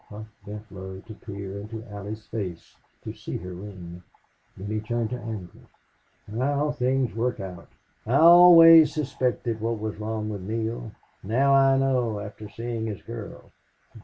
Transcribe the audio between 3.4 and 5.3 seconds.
ring. Then he turned to